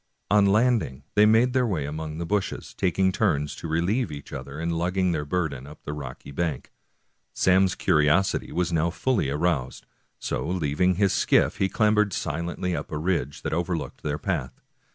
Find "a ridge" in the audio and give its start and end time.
12.91-13.43